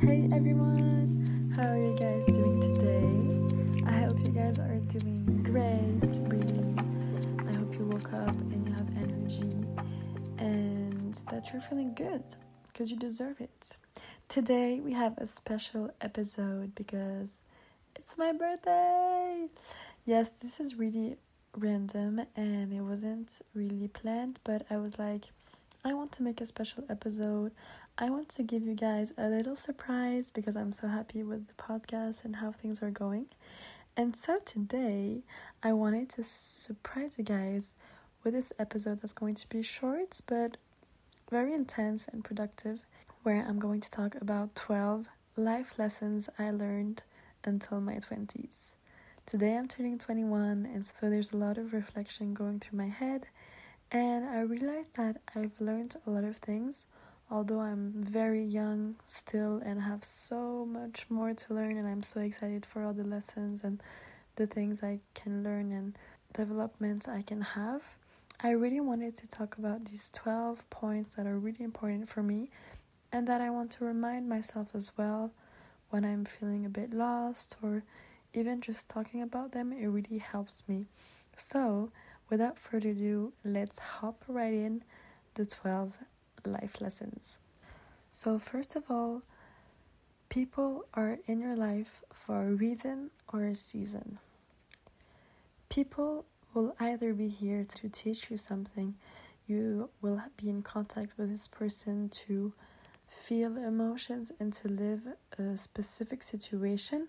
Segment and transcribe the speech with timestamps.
[0.00, 3.84] Hey everyone, how are you guys doing today?
[3.84, 6.74] I hope you guys are doing great, really.
[7.48, 9.50] I hope you woke up and you have energy
[10.38, 12.22] and that you're feeling good
[12.68, 13.76] because you deserve it.
[14.28, 17.42] Today we have a special episode because
[17.96, 19.48] it's my birthday.
[20.06, 21.16] Yes, this is really
[21.56, 25.24] random and it wasn't really planned, but I was like,
[25.84, 27.50] I want to make a special episode.
[28.00, 31.54] I want to give you guys a little surprise because I'm so happy with the
[31.54, 33.26] podcast and how things are going.
[33.96, 35.22] And so today,
[35.64, 37.72] I wanted to surprise you guys
[38.22, 40.58] with this episode that's going to be short but
[41.28, 42.78] very intense and productive,
[43.24, 47.02] where I'm going to talk about 12 life lessons I learned
[47.42, 48.74] until my 20s.
[49.26, 53.26] Today I'm turning 21, and so there's a lot of reflection going through my head,
[53.90, 56.86] and I realized that I've learned a lot of things,
[57.30, 62.20] although I'm very young still and have so much more to learn, and I'm so
[62.20, 63.82] excited for all the lessons and
[64.36, 65.96] the things I can learn and
[66.32, 67.82] developments I can have.
[68.40, 72.50] I really wanted to talk about these 12 points that are really important for me
[73.10, 75.32] and that I want to remind myself as well
[75.90, 77.82] when I'm feeling a bit lost or
[78.34, 80.86] even just talking about them, it really helps me.
[81.36, 81.90] So,
[82.28, 84.84] without further ado, let's hop right in
[85.34, 85.94] the 12
[86.48, 87.38] life lessons.
[88.10, 89.22] So, first of all,
[90.28, 94.18] people are in your life for a reason or a season.
[95.68, 98.94] People will either be here to teach you something,
[99.46, 102.52] you will be in contact with this person to
[103.08, 105.00] feel emotions and to live
[105.38, 107.08] a specific situation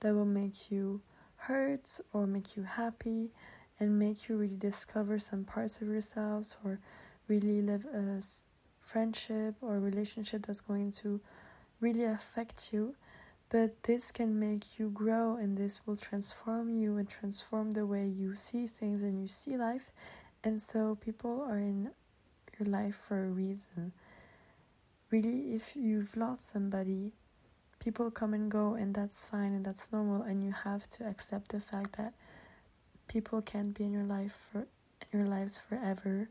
[0.00, 1.00] that will make you
[1.36, 3.30] hurt or make you happy
[3.78, 6.80] and make you really discover some parts of yourselves or
[7.28, 8.22] really live a
[8.88, 11.20] friendship or relationship that's going to
[11.80, 12.94] really affect you
[13.50, 18.06] but this can make you grow and this will transform you and transform the way
[18.06, 19.90] you see things and you see life.
[20.44, 21.90] And so people are in
[22.58, 23.92] your life for a reason.
[25.10, 27.12] Really if you've lost somebody
[27.78, 31.50] people come and go and that's fine and that's normal and you have to accept
[31.50, 32.12] the fact that
[33.06, 34.66] people can't be in your life for
[35.12, 36.28] in your lives forever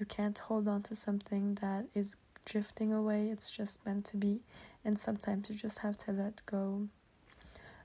[0.00, 2.16] you can't hold on to something that is
[2.46, 3.28] drifting away.
[3.28, 4.40] It's just meant to be
[4.84, 6.88] and sometimes you just have to let go.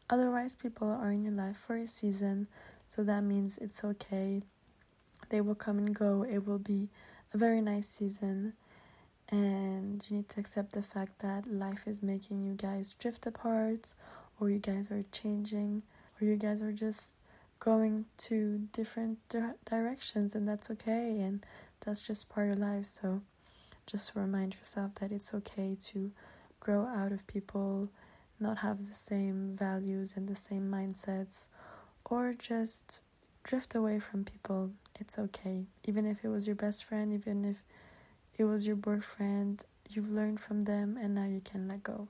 [0.10, 2.48] Otherwise people are in your life for a season
[2.88, 4.42] so that means it's okay.
[5.30, 6.24] They will come and go.
[6.24, 6.90] It will be
[7.34, 8.54] a very nice season
[9.30, 13.94] and you need to accept the fact that life is making you guys drift apart
[14.40, 15.82] or you guys are changing
[16.22, 17.16] or you guys are just
[17.60, 21.46] going to different di- directions and that's okay and
[21.86, 23.22] that's just part of life so
[23.86, 26.12] just remind yourself that it's okay to
[26.60, 27.88] grow out of people
[28.40, 31.46] not have the same values and the same mindsets
[32.06, 33.00] or just
[33.44, 37.64] drift away from people it's okay even if it was your best friend even if
[38.38, 42.08] it was your boyfriend, you've learned from them, and now you can let go.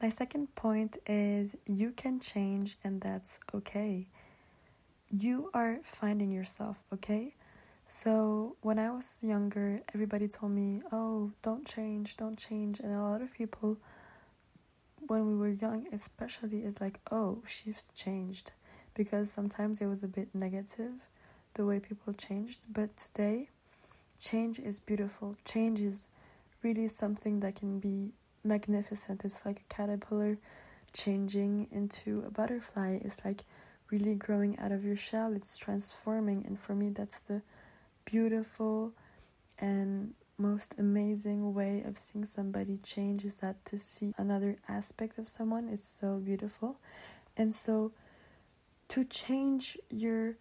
[0.00, 4.06] My second point is you can change, and that's okay.
[5.10, 7.34] You are finding yourself, okay?
[7.90, 12.80] So, when I was younger, everybody told me, Oh, don't change, don't change.
[12.80, 13.78] And a lot of people,
[15.06, 18.52] when we were young, especially, is like, Oh, she's changed.
[18.92, 21.08] Because sometimes it was a bit negative
[21.54, 22.66] the way people changed.
[22.68, 23.48] But today,
[24.20, 25.34] change is beautiful.
[25.46, 26.08] Change is
[26.62, 28.12] really something that can be
[28.44, 29.24] magnificent.
[29.24, 30.36] It's like a caterpillar
[30.92, 32.98] changing into a butterfly.
[33.02, 33.44] It's like
[33.90, 35.32] really growing out of your shell.
[35.32, 36.44] It's transforming.
[36.44, 37.40] And for me, that's the
[38.10, 38.92] beautiful
[39.58, 45.28] and most amazing way of seeing somebody change is that to see another aspect of
[45.28, 46.78] someone is so beautiful.
[47.36, 47.92] And so
[48.88, 50.36] to change your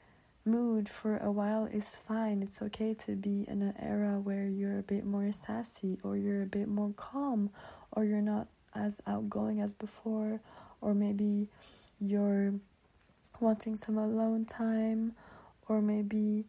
[0.45, 2.41] mood for a while is fine.
[2.41, 6.43] It's okay to be in an era where you're a bit more sassy or you're
[6.43, 7.49] a bit more calm
[7.91, 10.39] or you're not as outgoing as before
[10.79, 11.49] or maybe
[11.99, 12.53] you're
[13.41, 15.13] wanting some alone time
[15.67, 16.45] or maybe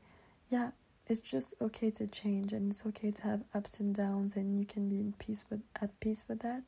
[0.48, 0.70] yeah
[1.08, 4.66] it's just okay to change and it's okay to have ups and downs and you
[4.66, 6.62] can be in peace with at peace with that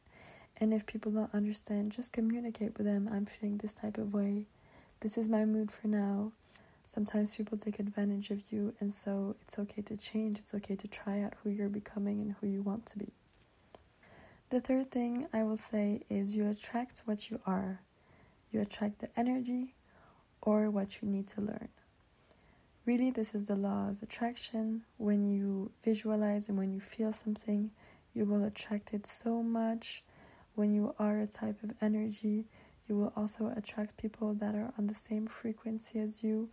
[0.59, 4.47] and if people don't understand just communicate with them i'm feeling this type of way
[5.01, 6.33] this is my mood for now
[6.91, 10.41] sometimes people take advantage of you, and so it's okay to change.
[10.41, 13.13] It's okay to try out who you're becoming and who you want to be.
[14.49, 17.83] The third thing I will say is you attract what you are.
[18.51, 19.77] You attract the energy
[20.43, 21.69] or what you need to learn.
[22.91, 24.83] Really, this is the law of attraction.
[24.97, 27.71] When you visualize and when you feel something,
[28.15, 30.03] you will attract it so much
[30.57, 32.49] when you are a type of energy,
[32.89, 36.49] you will also attract people that are on the same frequency as you.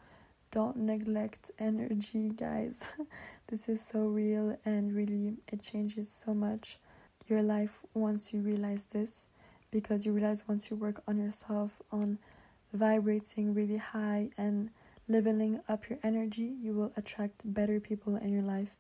[0.52, 2.86] Don't neglect energy, guys.
[3.48, 6.78] this is so real and really it changes so much
[7.28, 9.26] your life once you realize this
[9.72, 12.20] because you realize once you work on yourself on
[12.74, 14.70] vibrating really high and
[15.08, 18.72] leveling up your energy, you will attract better people in your life.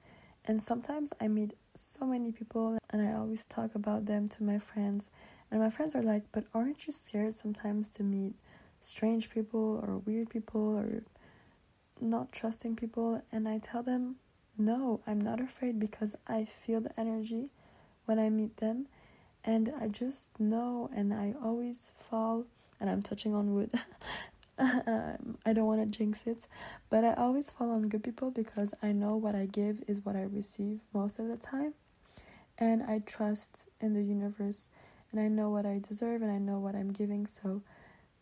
[0.46, 4.60] And sometimes I meet so many people and I always talk about them to my
[4.60, 5.10] friends.
[5.52, 8.34] And my friends are like, But aren't you scared sometimes to meet
[8.82, 11.04] strange people or weird people or
[12.00, 13.22] not trusting people?
[13.32, 14.16] And I tell them,
[14.58, 17.50] No, I'm not afraid because I feel the energy
[18.06, 18.88] when I meet them.
[19.44, 22.46] And I just know, and I always fall,
[22.82, 23.70] and I'm touching on wood.
[24.60, 26.48] I don't want to jinx it,
[26.90, 30.16] but I always fall on good people because I know what I give is what
[30.16, 31.74] I receive most of the time.
[32.58, 34.68] And I trust in the universe
[35.12, 37.62] and I know what I deserve and I know what I'm giving, so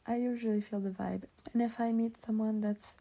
[0.06, 1.24] I usually feel the vibe.
[1.54, 2.98] And if I meet someone that's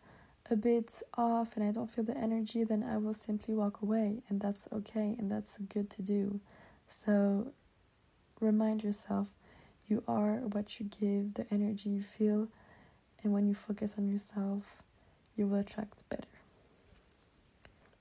[0.50, 4.22] a bit off and I don't feel the energy, then I will simply walk away,
[4.28, 6.40] and that's okay and that's good to do.
[6.86, 7.52] So
[8.40, 9.28] remind yourself
[9.86, 12.48] you are what you give, the energy you feel
[13.24, 14.82] and when you focus on yourself,
[15.36, 16.28] you will attract better.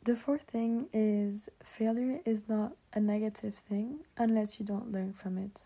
[0.04, 5.38] The fourth thing is failure is not a negative thing unless you don't learn from
[5.38, 5.64] it.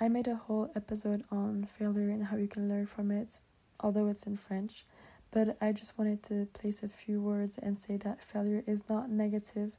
[0.00, 3.38] I made a whole episode on failure and how you can learn from it,
[3.78, 4.84] although it's in French,
[5.30, 9.08] but I just wanted to place a few words and say that failure is not
[9.08, 9.70] negative.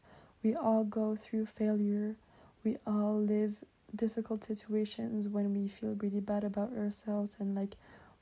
[0.41, 2.15] We all go through failure,
[2.63, 3.55] we all live
[3.93, 7.75] difficult situations when we feel really bad about ourselves and like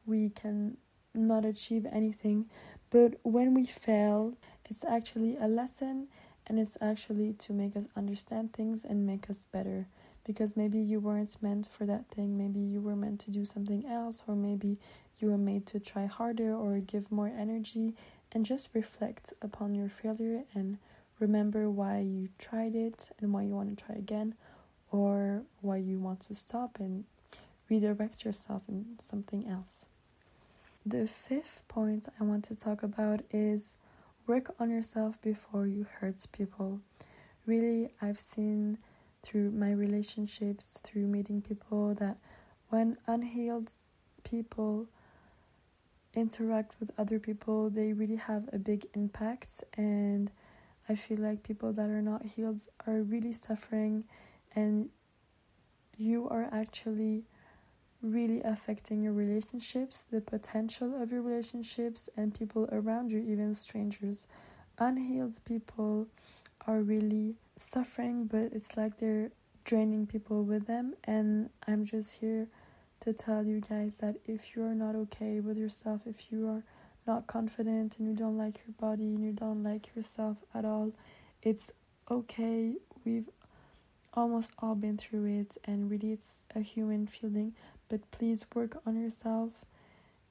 [0.05, 0.77] we can
[1.13, 2.45] not achieve anything.
[2.89, 6.07] But when we fail, it's actually a lesson
[6.47, 9.87] and it's actually to make us understand things and make us better.
[10.25, 13.85] Because maybe you weren't meant for that thing, maybe you were meant to do something
[13.85, 14.77] else, or maybe
[15.19, 17.93] you were made to try harder or give more energy,
[18.31, 20.77] and just reflect upon your failure and
[21.19, 24.33] remember why you tried it and why you want to try again,
[24.91, 27.03] or why you want to stop and
[27.69, 29.85] redirect yourself in something else.
[30.85, 33.77] The fifth point I want to talk about is
[34.27, 36.81] work on yourself before you hurt people.
[37.45, 38.79] Really, I've seen
[39.21, 42.17] through my relationships, through meeting people, that
[42.67, 43.77] when unhealed
[44.25, 44.87] people
[46.13, 49.63] interact with other people, they really have a big impact.
[49.77, 50.31] And
[50.89, 54.03] I feel like people that are not healed are really suffering,
[54.53, 54.89] and
[55.95, 57.23] you are actually
[58.03, 64.27] really affecting your relationships, the potential of your relationships, and people around you, even strangers.
[64.77, 66.07] Unhealed people
[66.67, 69.31] are really suffering, but it's like they're
[69.63, 70.93] draining people with them.
[71.05, 72.47] And I'm just here
[73.01, 76.63] to tell you guys that if you're not okay with yourself, if you are
[77.07, 80.91] not confident and you don't like your body and you don't like yourself at all,
[81.41, 81.71] it's
[82.09, 82.75] okay.
[83.05, 83.29] We've
[84.13, 87.53] almost all been through it, and really, it's a human feeling
[87.89, 89.65] but please work on yourself.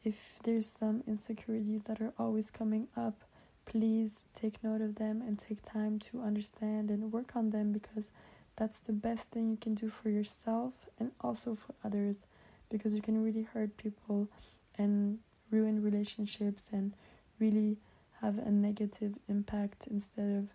[0.04, 3.22] If there's some insecurities that are always coming up,
[3.66, 8.10] please take note of them and take time to understand and work on them because
[8.56, 12.26] that's the best thing you can do for yourself and also for others
[12.70, 14.28] because you can really hurt people
[14.76, 15.18] and
[15.50, 16.92] ruin relationships and
[17.38, 17.76] really
[18.20, 20.48] have a negative impact instead of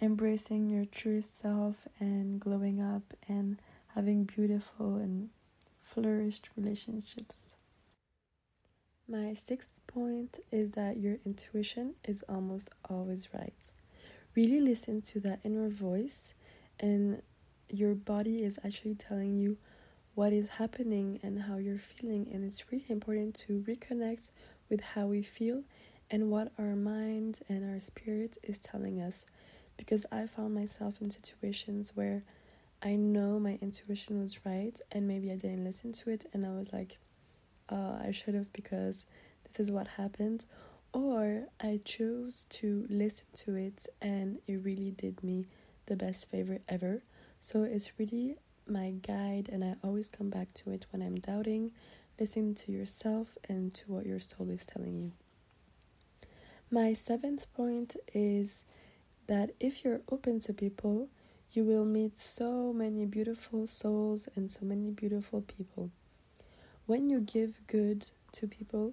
[0.00, 3.58] embracing your truest self and glowing up and
[3.94, 5.30] having beautiful and
[5.88, 7.56] flourished relationships.
[9.08, 13.72] My sixth point is that your intuition is almost always right.
[14.34, 16.34] Really listen to that inner voice,
[16.78, 17.22] and
[17.70, 19.56] your body is actually telling you
[20.14, 22.28] what is happening and how you're feeling.
[22.32, 24.30] And it's really important to reconnect
[24.68, 25.62] with how we feel
[26.10, 29.24] and what our mind and our spirit is telling us.
[29.78, 32.24] Because I found myself in situations where
[32.82, 36.50] I know my intuition was right, and maybe I didn't listen to it, and I
[36.50, 36.98] was like,
[37.68, 39.04] uh, I should have because
[39.44, 40.44] this is what happened.
[40.92, 45.46] Or I chose to listen to it, and it really did me
[45.86, 47.02] the best favor ever.
[47.40, 51.72] So it's really my guide, and I always come back to it when I'm doubting.
[52.18, 55.12] Listen to yourself and to what your soul is telling you.
[56.70, 58.62] My seventh point is
[59.26, 61.08] that if you're open to people,
[61.52, 65.90] you will meet so many beautiful souls and so many beautiful people.
[66.86, 68.92] When you give good to people,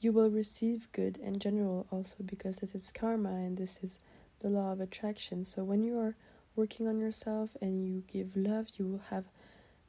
[0.00, 3.98] you will receive good in general also because it is karma and this is
[4.40, 5.44] the law of attraction.
[5.44, 6.14] So when you are
[6.56, 9.24] working on yourself and you give love, you will have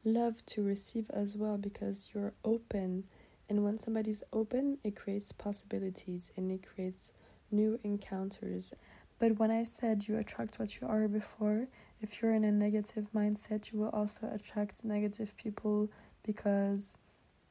[0.04, 3.04] love to receive as well because you're open.
[3.50, 7.12] And when somebody's open, it creates possibilities and it creates
[7.52, 8.74] new encounters.
[9.22, 11.68] But when I said you attract what you are before,
[12.02, 15.92] if you're in a negative mindset, you will also attract negative people
[16.24, 16.98] because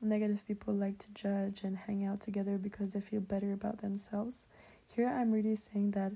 [0.03, 4.47] negative people like to judge and hang out together because they feel better about themselves.
[4.85, 6.11] Here I'm really saying that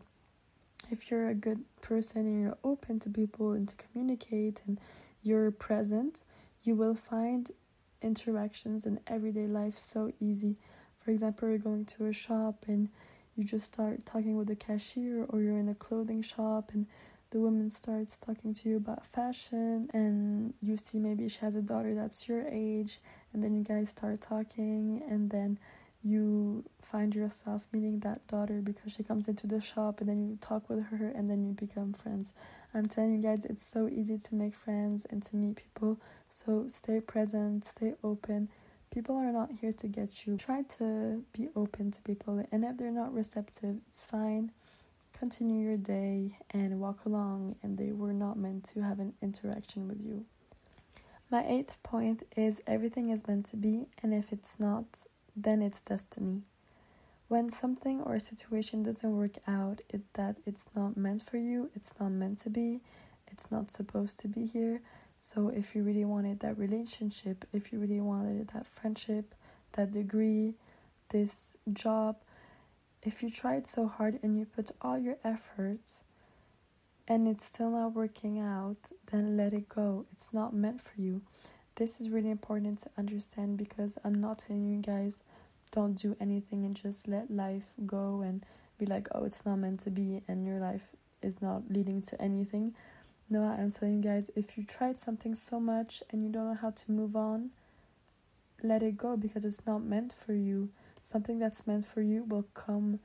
[0.90, 4.80] if you're a good person and you're open to people and to communicate and
[5.22, 6.24] you're present,
[6.64, 7.52] you will find
[8.02, 10.58] interactions in everyday life so easy.
[10.98, 12.88] For example, you're going to a shop and
[13.36, 16.86] you just start talking with the cashier, or you're in a clothing shop and
[17.30, 21.62] the woman starts talking to you about fashion, and you see maybe she has a
[21.62, 23.00] daughter that's your age,
[23.32, 25.58] and then you guys start talking, and then
[26.04, 30.36] you find yourself meeting that daughter because she comes into the shop and then you
[30.38, 32.34] talk with her and then you become friends.
[32.74, 35.98] I'm telling you guys, it's so easy to make friends and to meet people.
[36.28, 38.50] So stay present, stay open.
[38.94, 40.36] People are not here to get you.
[40.36, 44.52] Try to be open to people, and if they're not receptive, it's fine.
[45.18, 49.88] Continue your day and walk along, and they were not meant to have an interaction
[49.88, 50.26] with you.
[51.28, 55.80] My eighth point is everything is meant to be, and if it's not, then it's
[55.80, 56.42] destiny.
[57.26, 61.68] When something or a situation doesn't work out, it that it's not meant for you,
[61.74, 62.80] it's not meant to be,
[63.26, 64.82] it's not supposed to be here.
[65.18, 69.34] So if you really wanted that relationship, if you really wanted that friendship,
[69.72, 70.54] that degree,
[71.10, 72.16] this job,
[73.02, 76.02] if you tried so hard and you put all your efforts
[77.06, 78.76] and it's still not working out,
[79.10, 80.06] then let it go.
[80.10, 81.22] It's not meant for you.
[81.76, 85.22] This is really important to understand because I'm not telling you guys
[85.70, 88.44] don't do anything and just let life go and
[88.78, 90.88] be like, oh, it's not meant to be, and your life
[91.20, 92.74] is not leading to anything.
[93.30, 96.58] No, I'm telling you guys, if you tried something so much and you don't know
[96.60, 97.50] how to move on,
[98.62, 100.68] let it go because it's not meant for you.
[101.02, 103.00] Something that's meant for you will come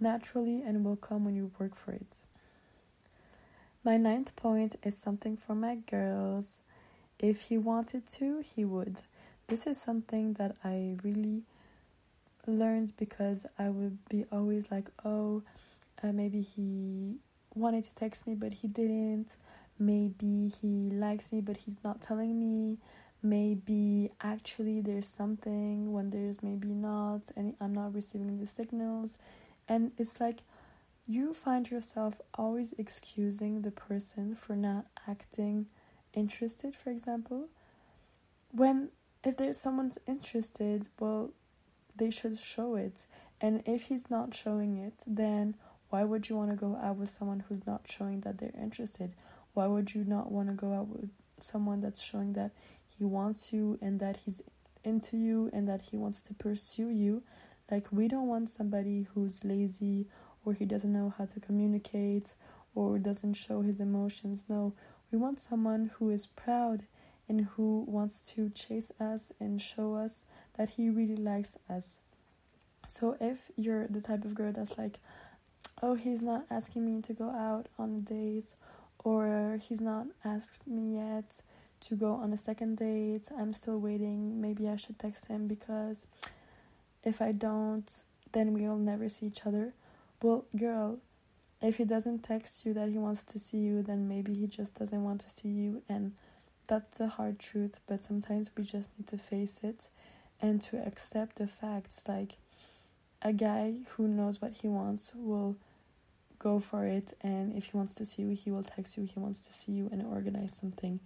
[0.00, 2.24] naturally and will come when you work for it.
[3.84, 6.58] My ninth point is something for my girls.
[7.18, 9.02] If he wanted to, he would.
[9.46, 11.42] This is something that I really
[12.46, 15.42] learned because I would be always like, oh,
[16.02, 17.16] uh, maybe he
[17.54, 19.36] wanted to text me but he didn't.
[19.78, 22.78] Maybe he likes me but he's not telling me.
[23.22, 29.18] Maybe actually there's something when there's maybe not, and I'm not receiving the signals.
[29.68, 30.42] And it's like
[31.06, 35.66] you find yourself always excusing the person for not acting
[36.12, 37.48] interested, for example,
[38.52, 38.90] when
[39.24, 41.30] if there's someone's interested, well,
[41.96, 43.06] they should show it.
[43.40, 45.56] And if he's not showing it, then
[45.90, 49.14] why would you want to go out with someone who's not showing that they're interested?
[49.54, 52.50] Why would you not want to go out with someone that's showing that
[52.96, 54.42] he wants you and that he's
[54.84, 57.22] into you and that he wants to pursue you?
[57.70, 60.06] Like, we don't want somebody who's lazy
[60.44, 62.34] or he doesn't know how to communicate
[62.74, 64.46] or doesn't show his emotions.
[64.48, 64.74] No,
[65.10, 66.84] we want someone who is proud
[67.28, 70.24] and who wants to chase us and show us
[70.56, 72.00] that he really likes us.
[72.86, 74.98] So if you're the type of girl that's like,
[75.82, 78.54] oh, he's not asking me to go out on a date,
[79.04, 81.40] or he's not asked me yet
[81.80, 86.06] to go on a second date, I'm still waiting, maybe I should text him because
[87.04, 89.72] if I don't, then we'll never see each other.
[90.22, 90.98] Well, girl,
[91.62, 94.74] if he doesn't text you that he wants to see you, then maybe he just
[94.74, 96.12] doesn't want to see you, and
[96.66, 99.88] that's a hard truth, but sometimes we just need to face it
[100.40, 102.04] and to accept the facts.
[102.06, 102.36] Like,
[103.22, 105.56] a guy who knows what he wants will
[106.38, 109.18] go for it, and if he wants to see you, he will text you, he
[109.18, 111.00] wants to see you, and organize something.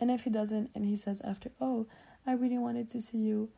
[0.00, 1.86] And if he doesn't, and he says after, Oh,
[2.26, 3.50] I really wanted to see you,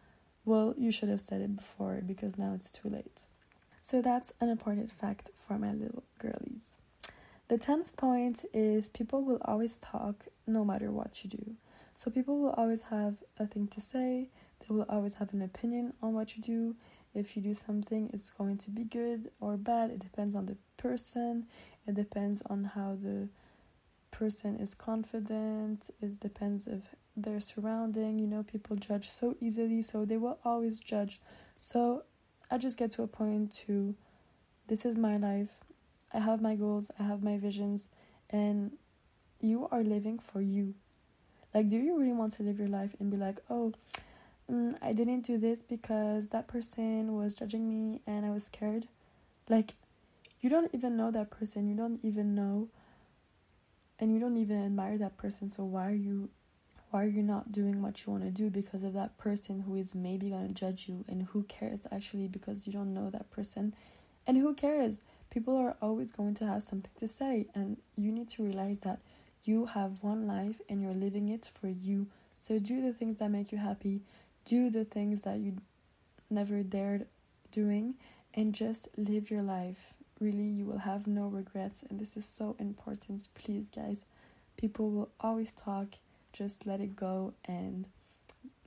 [0.45, 3.23] well, you should have said it before because now it's too late.
[3.83, 6.81] So that's an important fact for my little girlies.
[7.49, 11.55] The tenth point is people will always talk no matter what you do.
[11.95, 14.29] So people will always have a thing to say,
[14.61, 16.77] they will always have an opinion on what you do.
[17.15, 19.91] If you do something, it's going to be good or bad.
[19.91, 21.47] It depends on the person,
[21.87, 23.29] it depends on how the
[24.11, 26.83] person is confident, it depends of
[27.17, 28.19] their surrounding.
[28.19, 31.21] You know, people judge so easily, so they will always judge.
[31.57, 32.05] So
[32.51, 33.95] I just get to a point to
[34.69, 35.65] this is my life.
[36.13, 37.89] I have my goals, I have my visions,
[38.31, 38.73] and
[39.41, 40.75] you are living for you.
[41.55, 43.73] Like, do you really want to live your life and be like, oh,
[44.51, 48.89] mm, I didn't do this because that person was judging me and I was scared?
[49.49, 49.75] Like,
[50.41, 52.69] you don't even know that person, you don't even know
[54.01, 56.31] and you don't even admire that person so why are you
[56.91, 59.77] why are you not doing what you want to do because of that person who
[59.77, 63.31] is maybe going to judge you and who cares actually because you don't know that
[63.31, 63.73] person?
[64.27, 65.01] And who cares?
[65.31, 68.99] People are always going to have something to say and you need to realize that
[69.45, 72.09] you have one life and you're living it for you.
[72.35, 74.01] So do the things that make you happy
[74.45, 75.57] do the things that you
[76.29, 77.07] never dared
[77.51, 77.95] doing
[78.35, 79.95] and just live your life.
[80.21, 83.27] Really you will have no regrets and this is so important.
[83.35, 84.05] Please guys
[84.61, 85.97] people will always talk.
[86.33, 87.87] Just let it go and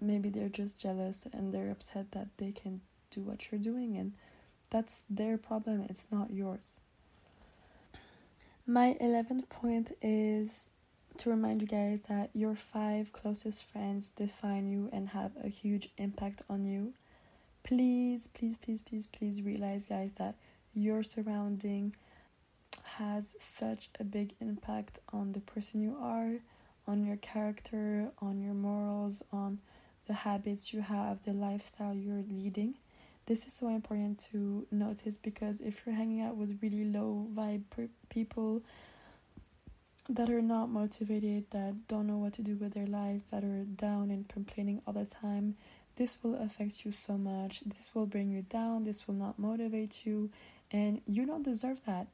[0.01, 4.13] maybe they're just jealous and they're upset that they can do what you're doing and
[4.69, 5.85] that's their problem.
[5.87, 6.79] It's not yours.
[8.65, 10.71] My 11th point is
[11.17, 15.89] to remind you guys that your five closest friends define you and have a huge
[15.97, 16.93] impact on you
[17.63, 20.35] please please please please please realize guys that
[20.73, 21.95] your surrounding
[22.83, 26.33] has such a big impact on the person you are
[26.87, 29.59] on your character, on your morals, on
[30.07, 32.75] the habits you have, the lifestyle you're leading.
[33.25, 37.61] This is so important to notice because if you're hanging out with really low vibe
[38.09, 38.61] people
[40.09, 43.63] that are not motivated, that don't know what to do with their lives, that are
[43.63, 45.55] down and complaining all the time,
[45.95, 47.61] this will affect you so much.
[47.61, 50.31] This will bring you down, this will not motivate you,
[50.71, 52.07] and you don't deserve that.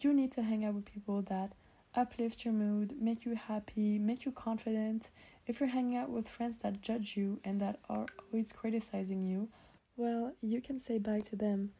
[0.00, 1.52] You need to hang out with people that
[1.94, 5.10] uplift your mood, make you happy, make you confident.
[5.46, 9.48] If you're hanging out with friends that judge you and that are always criticizing you,
[9.96, 11.70] well, you can say bye to them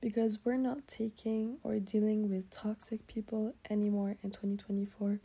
[0.00, 5.20] because we're not taking or dealing with toxic people anymore in 2024.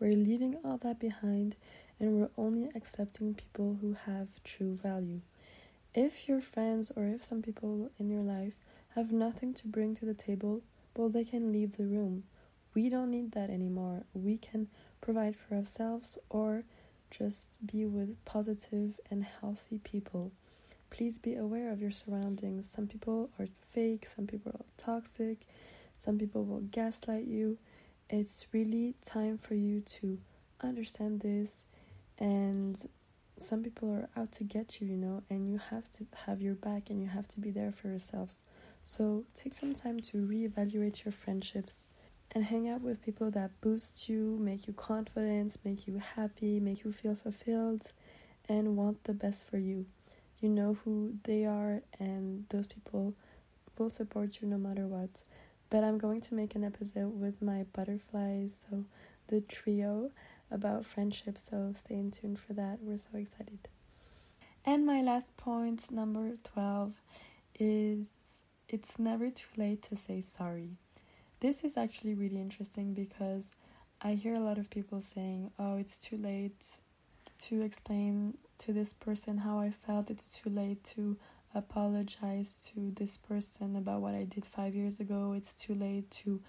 [0.00, 1.56] We're leaving all that behind
[1.98, 5.20] and we're only accepting people who have true value.
[5.94, 8.54] If your friends or if some people in your life
[8.94, 10.62] have nothing to bring to the table,
[10.96, 12.24] well, they can leave the room
[12.78, 14.04] we don't need that anymore.
[14.14, 14.68] We can
[15.00, 16.62] provide for ourselves or
[17.10, 20.30] just be with positive and healthy people.
[20.90, 22.68] Please be aware of your surroundings.
[22.68, 25.46] Some people are fake, some people are toxic,
[25.96, 27.58] some people will gaslight you.
[28.10, 30.18] It's really time for you to
[30.62, 31.64] understand this
[32.18, 32.88] and
[33.38, 36.54] some people are out to get you, you know, and you have to have your
[36.54, 38.42] back and you have to be there for yourselves.
[38.82, 41.86] So take some time to reevaluate your friendships
[42.32, 46.84] and hang out with people that boost you, make you confident, make you happy, make
[46.84, 47.92] you feel fulfilled,
[48.48, 49.86] and want the best for you.
[50.40, 53.14] You know who they are, and those people
[53.76, 55.22] will support you no matter what.
[55.70, 58.84] But I'm going to make an episode with my butterflies, so
[59.28, 60.10] the trio
[60.50, 62.78] about friendship, so stay in tune for that.
[62.80, 63.68] We're so excited.
[64.64, 66.92] And my last point, number 12,
[67.58, 68.06] is
[68.68, 70.76] it's never too late to say sorry.
[71.40, 73.54] This is actually really interesting because
[74.00, 76.78] I hear a lot of people saying, oh, it's too late
[77.40, 81.16] to explain to this person how I felt, it's too late to
[81.54, 86.40] apologize to this person about what I did five years ago, it's too late to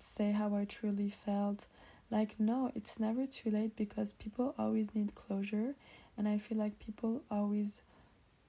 [0.00, 1.66] say how I truly felt.
[2.10, 5.74] Like, no, it's never too late because people always need closure,
[6.16, 7.82] and I feel like people always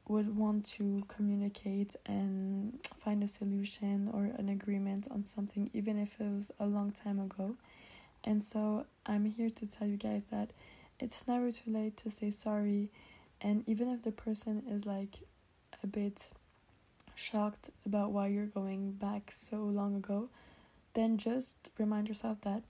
[0.08, 6.10] would want to communicate and find a solution or an agreement on something, even if
[6.20, 7.56] it was a long time ago.
[8.24, 10.52] And so I'm here to tell you guys that
[11.00, 12.90] it's never too late to say sorry.
[13.42, 15.16] And even if the person is like
[15.84, 16.30] a bit
[17.16, 20.30] shocked about why you're going back so long ago,
[20.94, 22.64] then just remind yourself that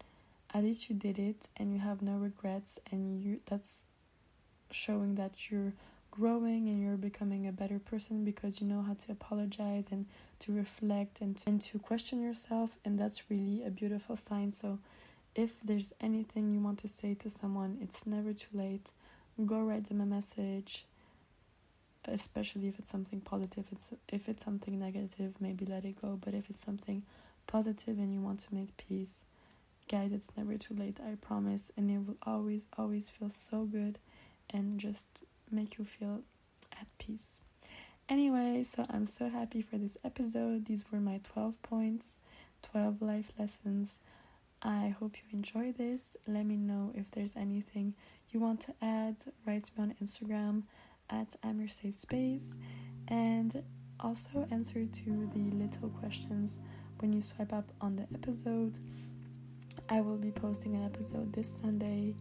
[0.54, 3.84] at least you did it and you have no regrets and you that's
[4.72, 5.74] showing that you're
[6.12, 10.06] growing and you're becoming a better person because you know how to apologize and
[10.40, 14.80] to reflect and to, and to question yourself and that's really a beautiful sign so
[15.36, 18.90] if there's anything you want to say to someone it's never too late
[19.46, 20.86] go write them a message
[22.06, 26.34] especially if it's something positive it's if it's something negative maybe let it go but
[26.34, 27.04] if it's something
[27.48, 29.18] positive and you want to make peace
[29.90, 33.98] guys it's never too late i promise and it will always always feel so good
[34.50, 35.08] and just
[35.52, 36.22] make you feel
[36.80, 37.40] at peace.
[38.08, 40.66] Anyway, so I'm so happy for this episode.
[40.66, 42.14] These were my 12 points,
[42.72, 43.96] 12 life lessons.
[44.66, 46.02] I hope you enjoy this.
[46.28, 47.94] Let me know if there's anything
[48.32, 49.16] you want to add.
[49.46, 50.64] Write me on Instagram
[51.08, 52.56] at I'm your safe space
[53.08, 53.62] and
[54.00, 56.58] also answer to the little questions
[56.98, 58.80] when you swipe up on the episode.
[59.88, 62.16] I will be posting an episode this Sunday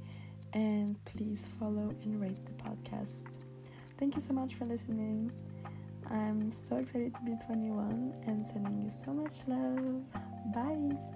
[0.53, 3.25] and please follow and rate the podcast.
[3.97, 5.33] Thank you so much for listening.
[6.11, 10.03] I'm so excited to be 21 and sending you so much love.
[10.55, 11.14] Bye.